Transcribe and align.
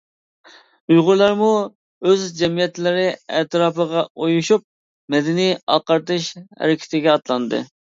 ئۇيغۇرلارمۇ 0.93 1.49
ئۆز 2.07 2.25
جەمئىيەتلىرى 2.41 3.05
ئەتراپىغا 3.37 4.07
ئۇيۇشۇپ، 4.17 4.69
مەدەنىي 5.19 5.57
ئاقارتىش 5.63 6.37
ھەرىكىتىگە 6.45 7.19
ئاتلاندى. 7.19 7.67